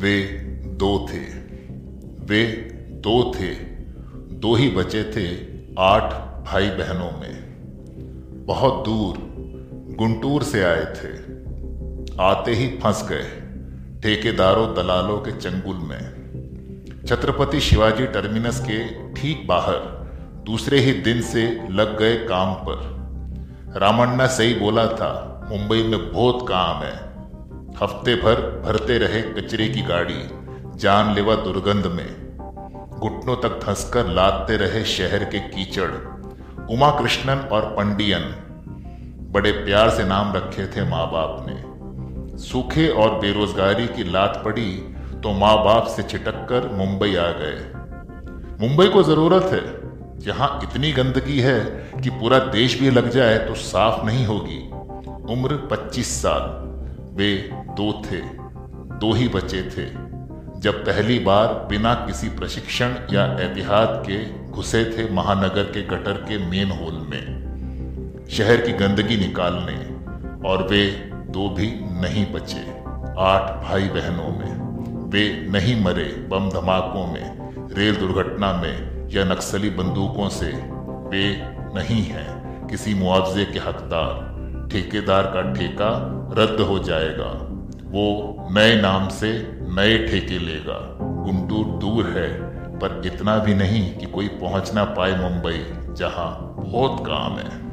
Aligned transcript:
वे 0.00 0.22
दो 0.66 1.06
थे। 1.12 1.18
वे 2.24 2.46
दो 2.90 3.32
थे। 3.34 3.54
दो 4.34 4.54
ही 4.54 4.68
बचे 4.68 5.04
थे 5.04 5.36
आठ 5.78 6.02
भाई 6.44 6.68
बहनों 6.68 7.20
में। 7.20 7.34
बहुत 8.46 8.84
दूर 8.84 9.18
गुंटूर 9.98 10.42
से 10.42 10.64
आए 10.64 10.84
थे। 10.84 11.40
आते 12.20 12.52
ही 12.52 12.68
फंस 12.68 13.08
गए 13.08 13.40
ठेकेदारों 14.02 14.74
दलालों 14.74 15.18
के 15.18 15.32
चंगुल 15.32 15.76
में। 15.76 16.20
छत्रपति 17.08 17.60
शिवाजी 17.60 18.06
टर्मिनस 18.06 18.60
के 18.60 19.12
ठीक 19.14 19.46
बाहर, 19.46 19.78
दूसरे 20.46 20.78
ही 20.78 20.92
दिन 20.92 21.22
से 21.22 21.68
लग 21.70 21.98
गए 21.98 22.16
काम 22.16 22.54
पर। 22.54 23.00
रामण्णा 23.76 24.26
सही 24.26 24.54
बोला 24.54 24.86
था, 24.86 25.46
मुंबई 25.50 25.82
में 25.82 26.12
बहुत 26.12 26.48
काम 26.48 26.82
है। 26.82 27.09
हफ़्ते 27.78 28.14
भर 28.14 28.62
भरते 28.66 28.98
रहे 28.98 29.22
कचरे 29.22 29.68
की 29.68 29.82
गाड़ी, 29.82 30.28
जानलेवा 30.76 31.34
दुर्गंध 31.34 31.86
में। 31.86 32.30
घुटनों 33.00 33.36
तक 33.36 33.48
धंसकर 33.48 34.06
लादते 34.06 34.56
रहे 34.56 34.84
शहर 34.84 35.24
के 35.24 35.38
कीचड़ 35.38 35.90
उमा 36.70 36.90
कृष्णन 36.90 37.38
और 37.38 37.62
पंडियन। 37.62 38.22
बड़े 39.32 39.52
प्यार 39.52 39.90
से 39.90 40.04
नाम 40.04 40.32
रखे 40.32 40.66
थे 40.66 40.88
माँ 40.88 41.12
बाप 41.12 41.46
ने। 41.48 41.70
सूखे 42.38 42.88
और 42.88 43.18
बेरोजगारी 43.18 43.86
की 43.86 44.04
लात 44.04 44.42
पड़ी 44.44 44.94
तो 45.22 45.32
माँ 45.32 45.64
बाप 45.64 45.86
से 45.86 46.02
छिटक 46.02 46.46
कर 46.48 46.72
मुंबई 46.72 47.14
आ 47.14 47.30
गए। 47.30 47.72
मुंबई 48.66 48.86
को 48.86 49.02
ज़रूरत 49.02 49.44
है। 49.44 49.80
जहाँ 50.18 50.60
इतनी 50.62 50.92
गंदगी 50.92 51.40
है 51.40 51.60
कि 52.02 52.10
पूरा 52.10 52.38
देश 52.38 52.80
भी 52.80 52.90
लग 52.90 53.10
जाए 53.10 53.38
तो 53.38 53.54
साफ़ 53.54 54.04
नहीं 54.04 54.26
होगी। 54.26 54.70
उम्र 55.32 55.68
25 55.70 56.22
साल। 56.22 56.69
वे 57.14 57.50
दो 57.52 58.02
थे, 58.06 58.20
दो 58.96 59.12
ही 59.12 59.28
बचे 59.28 59.62
थे। 59.62 59.86
जब 60.60 60.84
पहली 60.86 61.18
बार 61.18 61.66
बिना 61.68 61.94
किसी 61.94 62.28
प्रशिक्षण 62.28 62.94
या 63.12 63.24
एहतियात 63.40 64.02
के 64.06 64.50
घुसे 64.50 64.84
थे 64.84 65.10
महानगर 65.12 65.62
के 65.62 65.82
गटर 65.82 66.12
के 66.12 66.38
मेन 66.50 66.70
होल 66.70 66.94
में, 67.10 68.26
शहर 68.30 68.56
की 68.56 68.72
गंदगी 68.72 69.16
निकालने, 69.16 69.76
और 70.48 70.66
वे 70.68 71.10
दो 71.28 71.48
भी 71.48 71.70
नहीं 72.00 72.26
बचे, 72.32 72.70
आठ 73.18 73.64
भाई 73.64 73.88
बहनों 73.88 74.28
में। 74.38 74.70
वे 75.10 75.46
नहीं 75.50 75.84
मरे 75.84 76.04
बम 76.04 76.50
धमाकों 76.50 77.06
में, 77.06 77.54
रेल 77.74 77.96
दुर्घटना 77.96 78.52
में 78.52 79.08
या 79.10 79.24
नक्सली 79.24 79.70
बंदूकों 79.70 80.28
से। 80.28 80.52
वे 81.10 81.24
नहीं 81.74 82.02
हैं 82.02 82.66
किसी 82.68 82.94
मुआवजे 82.94 83.44
के 83.44 83.58
हकदार। 83.58 84.39
ठेकेदार 84.72 85.22
का 85.22 85.52
ठेका 85.52 85.90
रद्द 86.38 86.60
हो 86.60 86.78
जाएगा। 86.78 87.46
वो 87.90 88.36
नए 88.50 88.82
नाम 88.82 89.08
से 89.08 89.58
नए 89.62 90.06
ठेके 90.08 90.38
लेगा। 90.38 90.98
गुंटूर 91.00 91.66
दूर 91.66 92.06
है, 92.06 92.40
पर 92.78 93.02
इतना 93.06 93.38
भी 93.38 93.54
नहीं 93.54 93.94
कि 93.96 94.06
कोई 94.06 94.28
पहुँच 94.28 94.74
ना 94.74 94.84
पाए 94.84 95.30
मुंबई, 95.30 95.64
जहाँ 95.94 96.54
बहुत 96.58 97.00
काम 97.00 97.32
है। 97.32 97.70